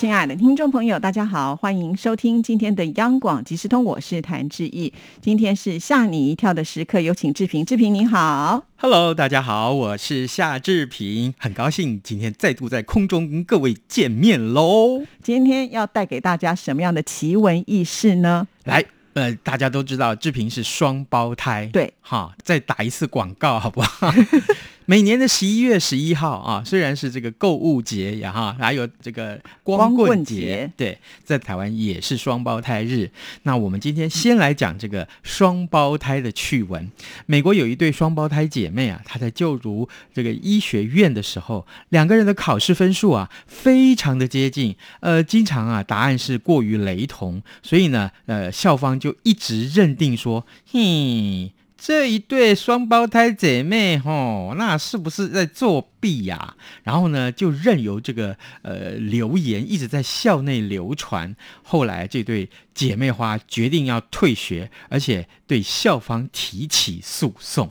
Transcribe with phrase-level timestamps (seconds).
[0.00, 4.90] 亲爱的听众朋友，大家好，欢迎收听今天的央广即时通，我是谭志毅。
[5.20, 7.62] 今天是吓你一跳的时刻，有请志平。
[7.66, 15.02] 志平你好，Hello，大家好，我是夏志平，很高兴今天再度在空中跟各位见面喽。
[15.22, 18.48] 今天要带给大家什么样的奇闻异事呢？
[18.64, 24.10] 来，呃，大家都知道志平是双胞胎，对，哈，再打一次广告好不好？
[24.90, 33.08] 每年的十一月十一号啊，虽然是这个购物节呀哈，还有这个光棍节，对，在台湾也是双胞胎日。
[33.44, 36.90] 那我们今天先来讲这个双胞胎的趣闻。
[37.26, 51.52] 美国有一对双胞胎姐妹啊，她在就读这个医学院的时候，两个人的考试分数啊非常的接近，呃，经常啊答案是过于雷同，所以呢，呃，校方就一直认定说，嘿。
[51.82, 56.54] 这一对双胞胎姐妹，吼，那是不是在作弊呀？
[56.82, 61.34] 然后呢，就任由这个呃流言一直在校内流传。
[61.62, 67.70] 后来，这对姐妹花决定要退学，而且对校方提起诉讼。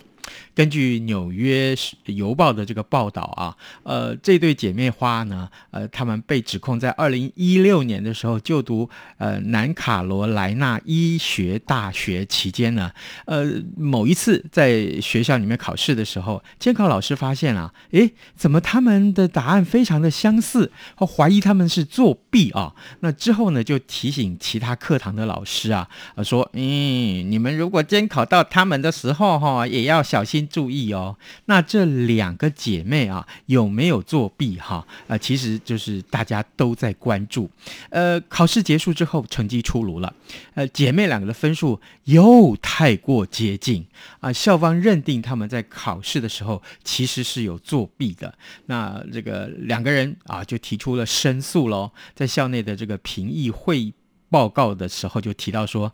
[0.56, 12.92] 根据《纽约邮报》的这个报道啊，呃，这对姐妹花呢，呃，他们被指控在二零一六年的时候就读呃南卡罗来纳医学大学期间呢，
[13.26, 22.74] 呃，某一次在学校里面考试的时候，监考老师发现啊，诶，怎么他们的答案非常的相似，怀疑他们是作弊啊？
[23.00, 25.90] 那之后呢，就提醒其他课堂的老师啊，
[26.24, 30.19] 说，嗯，你们如果监考到他们的时候，哈，也要小。
[30.20, 34.86] 小心注意哦，那这两个姐妹啊有没有作弊哈？
[35.08, 37.50] 呃，其实就是大家都在关注。
[37.90, 40.14] 呃，考试结束之后，成绩出炉了，
[40.56, 43.86] 呃，姐妹两个的分数又太过接近
[44.20, 48.38] 啊，校方认定他们在考试的时候其实是有作弊的。
[48.66, 53.94] 那这个两个人啊就提出了申诉喽，在校内的这个评议会
[54.30, 55.94] 报告的时候就提到说，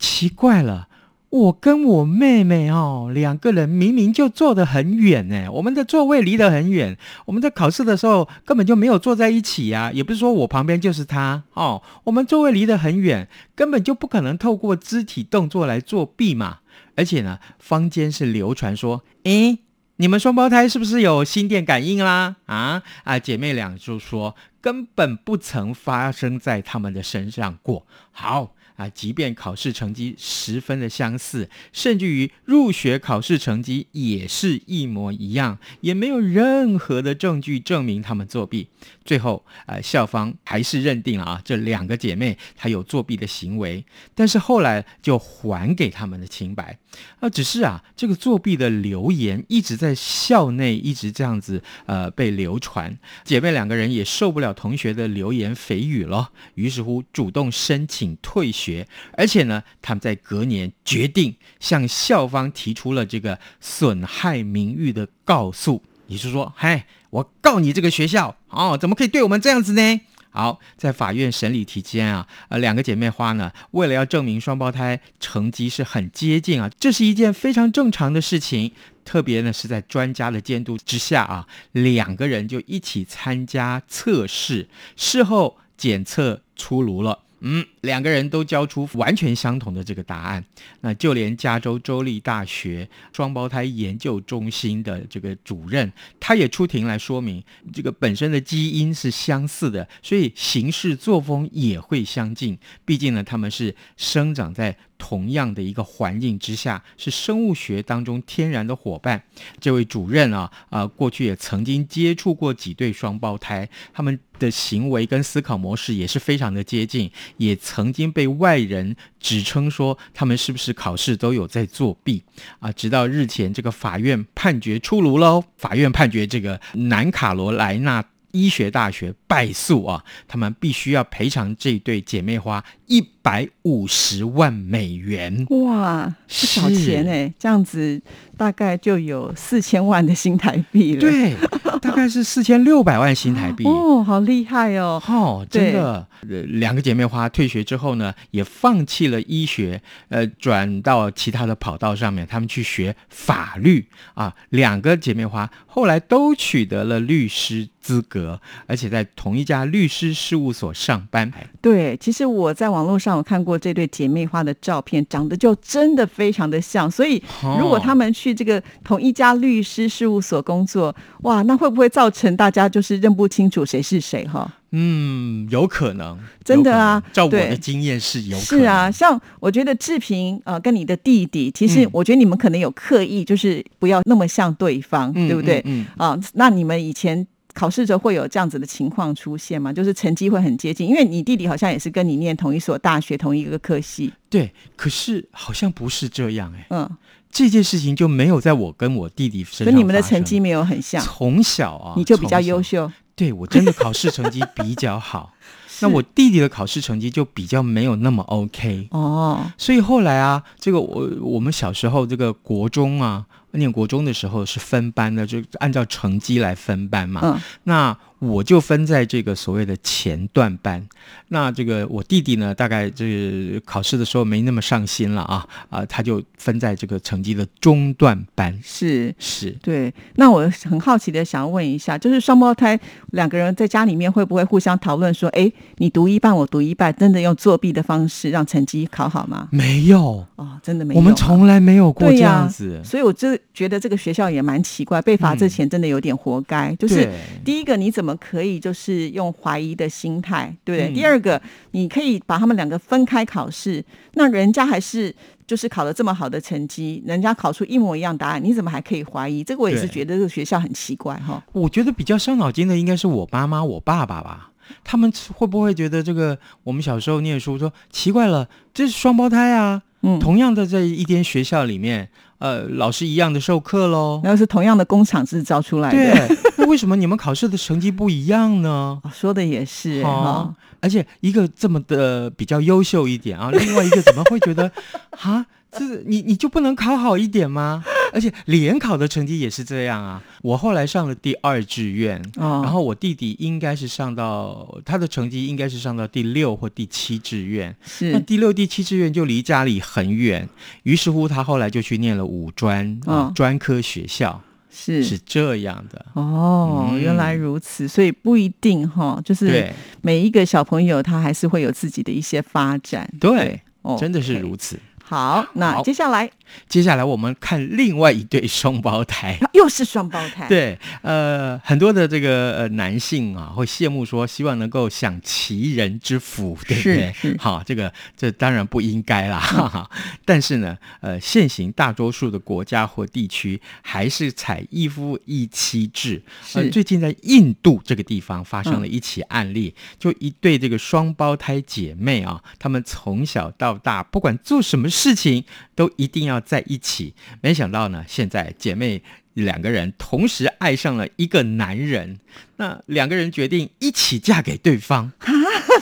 [0.00, 0.88] 奇怪了。
[1.30, 16.58] 我跟我妹妹哦，两个人明明就坐得很远呢，我们的座位离得很远，我们在考试的时候根本就没有坐在一起呀，也不是说我旁边就是他哦，我们座位离得很远，根本就不可能透过肢体动作来作弊嘛。
[16.96, 19.60] 而且呢，坊间是流传说，诶，
[19.98, 22.36] 你们双胞胎是不是有心电感应啦？
[22.46, 27.86] 啊啊，姐妹俩就说根本不曾发生在他们的身上过。
[28.10, 28.54] 好。
[28.80, 38.68] 啊，即便考试成绩十分的相似，甚至于入学考试成绩也是一模一样，也没有任何的证据证明他们作弊。
[39.04, 46.78] 最后，呃，校方还是认定了啊，这两个姐妹她有作弊的行为，但是后来就还给他们的清白。
[47.18, 58.69] 啊，只是啊，这个作弊的流言一直在校内一直这样子呃被流传，姐妹两个人也受不了同学的流言蜚语了，于是乎主动申请退学。
[59.16, 70.00] 而且呢，他们在隔年决定向校方提出了这个损害名誉的告诉，也就是说，嗨，我告你这个学校哦，怎么可以对我们这样子呢？
[70.32, 78.72] 好，在法院审理期间啊，呃，两个姐妹花呢，为了要证明双胞胎成绩是很接近啊，这是一件非常正常的事情。
[79.02, 87.18] 特别呢是在专家的监督之下啊，两个人就一起参加测试，事后检测出炉了。
[87.40, 90.44] 嗯，两个人都交出完全相同的这个答案，
[90.82, 97.42] 那就连加州州立大学双胞胎研究中心的这个主任，他也出庭来说明，
[97.72, 102.58] 这个本身的基因是相似的，所以行事作风也会相近。
[102.84, 104.76] 毕竟呢，他们是生长在。
[105.00, 109.24] 同样的一个环境之下，是生物学当中天然的伙伴。
[109.58, 122.22] 这位主任啊，啊，过去也曾经接触过几对双胞胎，他们的行为跟思考模式也是非常的接近，也曾经被外人指称说他们是不是考试都有在作弊
[122.58, 122.70] 啊。
[122.70, 128.04] 直到日前这个法院判决出炉喽，法院判决这个南卡罗来纳。
[128.32, 135.46] 医学大学败诉啊，他们必须要赔偿这对姐妹花一百五十万美元。
[135.48, 137.32] 哇，不少钱哎！
[137.38, 138.02] 这样子
[138.36, 141.00] 大概就有四千万的新台币了。
[141.00, 141.34] 对，
[141.80, 142.10] 大概。
[142.10, 143.62] 是四千六百万新台币。
[143.70, 145.00] 哦，好厉害哦！
[145.06, 146.04] 哦，真的，
[146.48, 154.34] 两个姐妹花退学之后呢，也放弃了医学，呃，转到其他的跑道上面，他们去学法律啊。
[154.48, 157.68] 两个姐妹花后来都取得了律师。
[157.82, 161.32] 资格，而且在同一家律师事务所上班。
[161.62, 166.88] 对，其实我在网络上有看过这对姐妹花的照片，长得就真的非常的像。
[166.90, 167.20] 所以，
[167.58, 174.26] 如果他们去这个同一家律师事务所工作，哇，那会不会造成大家就是认不清楚谁是谁？
[174.28, 177.02] 哈，嗯，有可能，真的啊。
[177.12, 178.90] 照我的经验是有，是啊。
[178.90, 185.62] 像我觉得志平呃跟你的弟弟，其实我觉得你们可能有刻意，就是不要那么像对方，对不对？
[185.64, 187.26] 嗯啊，那你们以前。
[187.52, 189.72] 考试时候会有这样子的情况出现吗？
[189.72, 194.12] 就是成绩会很接近，因为你弟弟好像也是跟你念同一所大学、同一个科系。
[194.30, 196.66] 对，可是好像不是这样哎。
[196.70, 196.88] 嗯，
[197.28, 199.66] 这件事情就没有在我跟我弟弟身上。
[199.66, 201.02] 跟你们的成绩没有很像。
[201.02, 202.90] 从小啊，你就比较优秀。
[203.20, 205.34] 对，我真的考试成绩比较好。
[205.82, 208.88] 那我弟弟的考试成绩就比较没有那么 OK。
[208.92, 209.44] 哦。
[209.58, 213.26] 所以后来啊，这个我我们小时候这个国中啊。
[213.52, 217.20] 念国中的时候是分班的，就按照成绩来分班嘛。
[217.24, 217.98] 嗯，那。
[218.20, 220.86] 我就分在这个所谓的前段班，
[221.28, 228.56] 那这个我弟弟呢，大概这考试的时候没那么上心了啊啊，他就分在这个成绩的中段班。
[228.62, 229.92] 是是，对。
[230.16, 232.78] 那我很好奇的想要问一下，就是双胞胎
[233.12, 239.48] 两个人在家里面会不会互相讨论说，哎，你读一半，我读一半，真的用作弊的方式让成绩考好吗？
[239.50, 242.82] 没有哦，真的没有，我们从来没有过这样子。
[242.84, 246.76] 所以我就觉得这个学校也蛮奇怪，被罚之前真的有点活该。
[246.76, 247.08] 就是
[247.50, 248.14] 第一个，你怎么？
[248.14, 250.94] 可以就是用怀疑的心态，对不对？
[250.94, 251.42] 第二个，
[251.72, 255.12] 你可以把他们两个分开考试，那人家还是
[255.48, 259.42] 就是考了这么好的成绩，人家考出一模一样答案，你怎么还可以怀疑？
[259.42, 261.42] 这个我也是觉得这个学校很奇怪哈。
[261.50, 264.52] 我觉得比较伤脑筋的应该是我妈妈、我爸爸吧，
[264.84, 269.82] 他们会不会觉得这个我们小时候念书说奇怪了，这是双胞胎啊？
[270.02, 272.10] 嗯，同样的在一间学校里面。
[272.40, 275.96] 呃，老师一样的授课喽，然后是同样的工厂制造出来的。
[275.96, 279.00] 对，那为什么你们考试的成绩不一样呢？
[279.14, 284.72] 说的也是哈，而且一个这么的比较优秀一点啊，另外一个怎么会觉得
[285.20, 285.46] 啊？
[285.72, 287.84] 这你你就不能考好一点吗？
[288.12, 290.20] 而且联考的成绩也是这样啊。
[290.42, 297.74] 我后来上了第二志愿，然后我弟弟应该是上到他的成绩应该是上到第六或第七志愿。
[297.84, 300.48] 是那第六、第七志愿就离家里很远，
[300.82, 304.42] 于是乎他后来就去念了五专啊专科学校。
[304.72, 309.68] 是是这样的哦，原来如此，所以不一定哈，就是
[310.00, 313.12] 每一个小朋友他还是会有自己的一些发展。
[313.18, 313.60] 对，
[313.98, 314.78] 真的是如此。
[315.10, 316.30] 好，那接下来，
[316.68, 320.46] 接下来我们看另外一对双胞胎， 又是双胞胎。
[320.48, 327.36] 对，呃，很多的这个呃男性啊，会羡慕说，希望能够享其人之福，对不对？
[327.38, 329.40] 好，这个这当然不应该啦。
[329.40, 329.90] 哈哈。
[330.24, 336.22] 但是呢，呃，现行大多数的国家或地区还是采一夫一妻制。
[336.44, 344.88] 是，最近在印度这个地方发生了一起案例，就一对这个双胞胎姐妹啊，她们从小到大不管做什么。
[344.90, 345.44] 事情
[345.74, 349.02] 都一定要在一起，没想到呢，现在姐妹
[349.34, 352.18] 两个人同时爱上了一个男人，
[352.56, 355.32] 那两个人决定一起嫁给对方啊？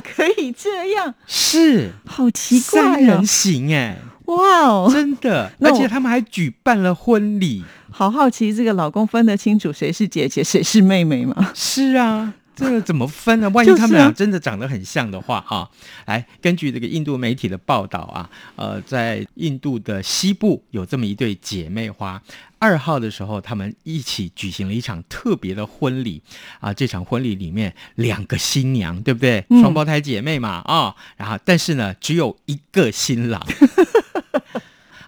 [0.03, 1.15] 可以这样？
[1.27, 11.53] 是，好奇怪三人行哎，哇哦，真的，而且他们还举办了婚礼，好好奇这个老公分得清楚谁是姐姐谁是妹妹吗？
[11.55, 12.35] 是啊。
[12.59, 13.49] 这个怎么分呢？
[13.55, 15.71] 万一他们俩真的长得很像的话，哈，
[16.07, 22.21] 来根据这个印度媒体的报道啊，呃，在印度的西部有这么一对姐妹花，
[22.59, 26.21] 二号的时候他们一起举行了一场特别的婚礼
[26.61, 29.45] 啊，这场婚礼里面两个新娘，对不对？
[29.49, 33.41] 双胞胎姐妹嘛，啊，然后但是呢，只有一个新郎。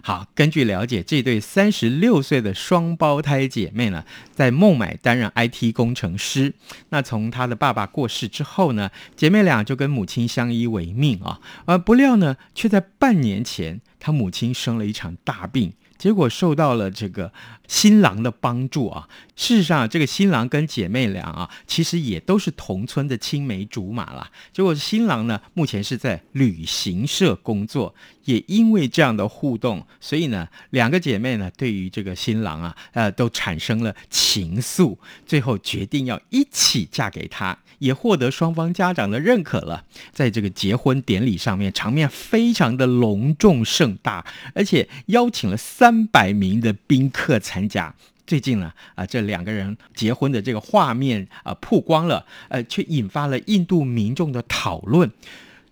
[0.03, 4.03] 好，根据了解，这对三十六岁的双胞胎姐妹呢，
[4.33, 6.53] 在孟买担任 IT 工程师。
[6.89, 11.39] 那从她的爸爸过世之后呢，姐妹俩就跟母亲相依为命啊。
[11.65, 15.73] 而不料呢，却在半年前，她母亲生了一场大病。
[15.97, 17.31] 结果受到了这个
[17.71, 19.07] 新郎的帮助啊！
[19.37, 24.29] 事实上，这个新郎跟姐妹俩啊，其实也都是同村的青梅竹马啦。
[24.51, 37.57] 结果新郎呢，目前是在旅行社工作，也因为这样的互动，所以呢，两个姐妹呢，对于这个新郎啊，呃，都产生了情愫，最后决定要一起嫁给他。
[37.79, 44.23] 也获得双方家长的认可了，在这个结婚典礼上面，场面非常的隆重盛大，
[44.53, 47.93] 而且邀请了三百名的宾客参加。
[48.27, 55.11] 最近呢，啊，这两个人结婚的这个画面啊曝光了，呃，却引发了印度民众的讨论。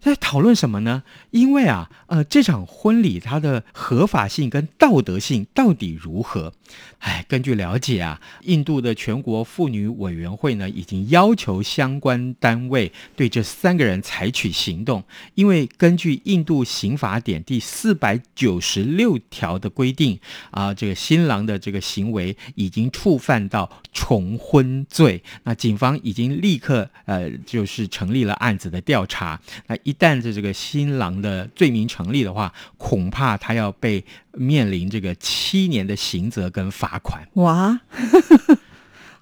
[0.01, 1.03] 在讨论什么呢？
[1.31, 6.53] 因为啊，呃，这场婚礼它的合法性跟道德性到底如何？
[6.99, 15.03] 哎，根据了解啊，印度的全国妇女委员会呢，已经要求相关单位对这三个人采取行动，
[15.35, 20.17] 因为根据印度刑法典第四百九十六条的规定
[20.51, 29.75] 啊，这个新郎的这个行为已经触犯到重婚罪，那警方已经立刻呃，就是成立了案子的调查，那。
[29.89, 37.27] 一旦这这个新郎的罪名成立的话，恐怕他要被面临这个七年的刑责跟罚款。
[37.33, 37.81] 哇！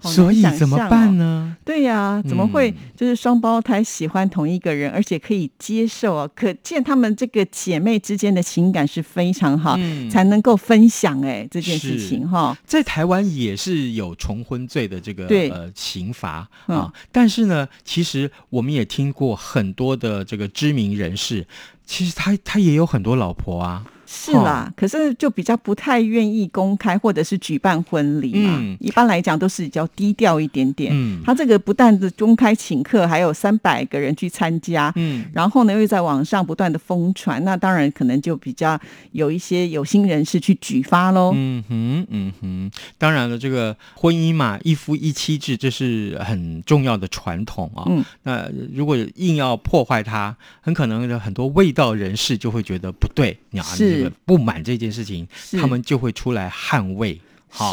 [0.01, 1.55] 所以怎么办呢？
[1.65, 6.29] 对呀，怎么会就是双胞胎喜欢同一个人，而且可以接受啊？
[6.35, 9.77] 可见他们这个姐妹之间的情感是非常好，
[10.09, 12.55] 才能够分享哎这件事情哈。
[12.65, 21.45] 在台湾也是有重婚罪的这个呃刑罚啊，但是呢，其实我们也听过很多的这个知名人士，
[21.85, 23.85] 其实他他也有很多老婆啊。
[24.09, 28.77] 是啦，可是就比较不太愿意公开或者是举办婚礼嘛。
[28.79, 30.91] 一般来讲都是比较低调一点点。
[30.93, 34.93] 嗯，他这个不但是公开请客，还有三百个人去参加。
[34.95, 38.79] 嗯，然后呢又在网上不断的疯传，那当然可能就比较
[39.11, 41.33] 有一些有心人士去举发喽。
[41.35, 47.83] 嗯哼，嗯哼，当然了，这个婚姻嘛，一夫一妻制，这是很重要的传统啊。
[47.87, 53.37] 嗯，那如果硬要破坏它，很可能很多味道人士就会觉得不对。
[53.63, 53.96] 是。
[54.25, 55.27] 不满这件事情，
[55.59, 57.19] 他们就会出来捍卫。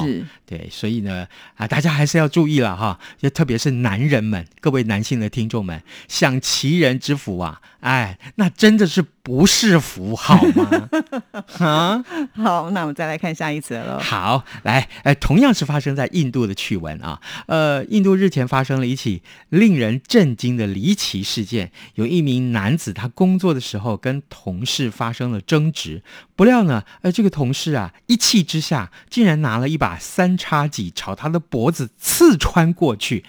[0.01, 1.27] 是，对，所以呢，
[1.57, 9.05] 啊，大家还是要注意了哈，就特别是男人们，各位男性的听众们，享其人之福啊，哎，那真的是。
[9.25, 10.89] 不是符号吗？
[11.59, 12.05] 啊，
[12.37, 13.99] 好，那我们再来看下一则喽。
[13.99, 17.19] 好，来，哎，同样是发生在印度的趣闻啊。
[17.47, 26.03] 呃，印度日前发生了一起令人震惊的离奇事件，有一名男子他工作的时候跟同事发生了争执，
[26.37, 33.25] 不料呢，呃，这个同事啊一气之下竟然拿了一把三叉戟朝他的脖子刺穿过去。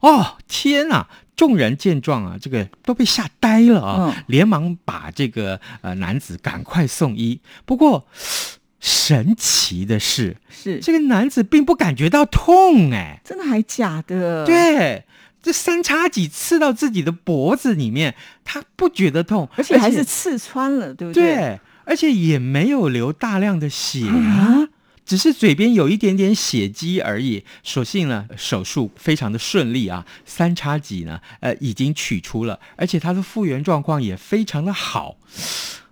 [0.00, 1.08] 哦，天哪！
[1.36, 7.40] 众人见状啊，这个都被吓呆了啊，连忙把这个呃男子赶快送医。
[7.64, 8.06] 不过
[8.80, 14.44] 神奇的是，是这个男子并不感觉到痛，哎，真的还假的？
[14.44, 15.04] 对，
[15.42, 18.14] 这三叉戟刺到自己的脖子里面，
[18.44, 21.34] 他不觉得痛，而且还是刺穿了，对不对？
[21.34, 24.68] 对，而且也没有流大量的血啊。
[25.04, 35.16] 只是嘴边有一点点血迹而已，所幸呢，手术非常的顺利啊，三叉戟呢，呃，已经取出了，而且他的复原状况也非常的好。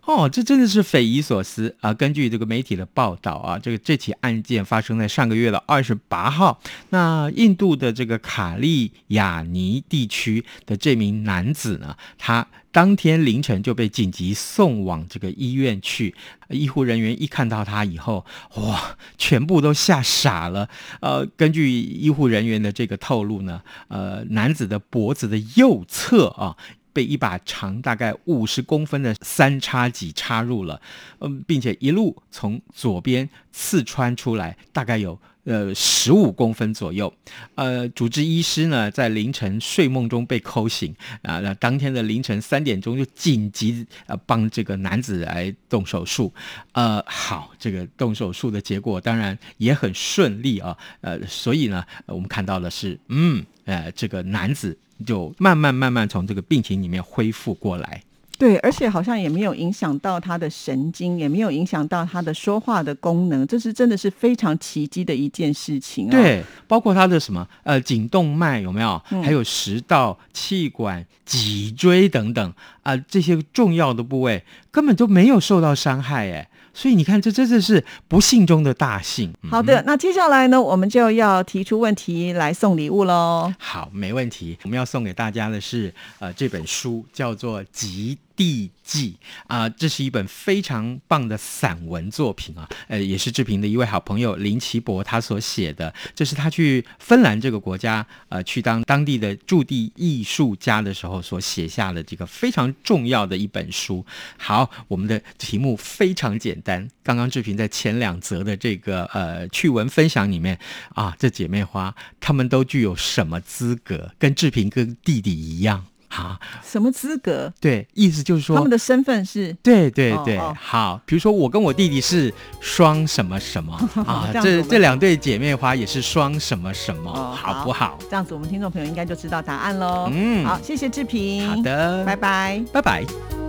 [0.05, 1.95] 哦，这真的是匪夷所思啊！
[1.95, 6.61] 根据这个媒体的报道啊，这个这起案件发生在上个月的二十八号。
[6.89, 16.15] 那印度的这个卡利亚尼地区的这名男子呢，他当天凌晨就被紧急送往这个医院去。
[16.49, 18.27] 医护人员一看到他以后，
[18.57, 20.69] 哇，全部都吓傻了。
[21.01, 26.57] 呃，根据医护人员的这个透露呢，呃，男子的脖子的右侧啊。
[26.95, 30.79] 被一把长大概五十公分的三叉戟插入了，
[31.21, 37.13] 嗯，并且一路从左边刺穿出来，大概有呃十五公分左右。
[37.55, 46.33] 呃，主治医师呢在凌晨睡梦中被抠醒啊，那当天的凌晨三点钟就紧急呃帮这个男子来动手术。
[46.73, 50.77] 呃，好，这个动手术的结果当然也很顺利啊。
[51.01, 54.79] 呃，所以呢，我们看到的是，嗯，呃，这个男子。
[55.05, 58.01] 就慢慢慢慢从这个病情里面恢复过来，
[58.43, 66.11] 对，而且好像也没有影响到他的神经，也没有影响到他的说话的功能，这是真的是非常奇迹的一件事情啊！
[66.11, 76.49] 对，包括他的什么呃颈动脉有没有，还有食道、气管、脊椎等等啊这些重要的部位根本就没有受到伤害，哎。
[76.75, 79.31] 所以你看，这真的是不幸中的大幸。
[79.51, 83.53] 好的，那接下来呢，我们就要提出问题来送礼物喽。
[83.59, 84.57] 好，没问题。
[84.63, 92.69] 我们要送给大家的是，呃，这本书叫做《极地记》啊，这是一本非常棒的散文作品啊。
[92.89, 95.93] 呃，也是志平的一位好朋友林奇博他所写的。
[96.15, 104.07] 这是他去芬兰这个国家，呃，去当当地的驻地艺术家的时候所写下的这个非常重要的一本书。
[104.39, 106.59] 好，我们的题目非常简。
[106.63, 110.57] 单刚刚志平在前两则的这个呃趣闻分享里面
[110.95, 114.15] 啊，这姐妹花她们都具有什么资格？
[114.17, 115.85] 跟志平跟弟弟一样
[116.21, 117.53] 啊，什么资格？
[117.61, 123.73] 对，意思就是说他们的身份是，对对对，好，比如说我跟我弟弟是双什么什么
[124.07, 127.99] 啊，这这两对姐妹花也是双什么什么，好不好？
[128.11, 130.09] 这样子我们听众朋友应该就知道答案喽。
[130.13, 133.42] 嗯，好，谢谢志平，好的，拜拜，拜拜。